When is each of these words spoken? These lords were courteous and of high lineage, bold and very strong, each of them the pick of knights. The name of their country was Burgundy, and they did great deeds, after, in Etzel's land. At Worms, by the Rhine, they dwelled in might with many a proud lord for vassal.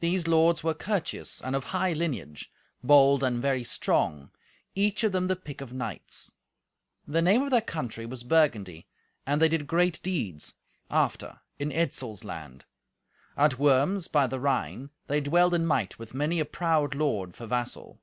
These 0.00 0.26
lords 0.26 0.64
were 0.64 0.74
courteous 0.74 1.40
and 1.40 1.54
of 1.54 1.62
high 1.62 1.92
lineage, 1.92 2.50
bold 2.82 3.22
and 3.22 3.40
very 3.40 3.62
strong, 3.62 4.32
each 4.74 5.04
of 5.04 5.12
them 5.12 5.28
the 5.28 5.36
pick 5.36 5.60
of 5.60 5.72
knights. 5.72 6.32
The 7.06 7.22
name 7.22 7.42
of 7.42 7.52
their 7.52 7.60
country 7.60 8.04
was 8.04 8.24
Burgundy, 8.24 8.88
and 9.28 9.40
they 9.40 9.48
did 9.48 9.68
great 9.68 10.02
deeds, 10.02 10.54
after, 10.90 11.38
in 11.60 11.70
Etzel's 11.70 12.24
land. 12.24 12.64
At 13.36 13.60
Worms, 13.60 14.08
by 14.08 14.26
the 14.26 14.40
Rhine, 14.40 14.90
they 15.06 15.20
dwelled 15.20 15.54
in 15.54 15.64
might 15.66 16.00
with 16.00 16.14
many 16.14 16.40
a 16.40 16.44
proud 16.44 16.96
lord 16.96 17.36
for 17.36 17.46
vassal. 17.46 18.00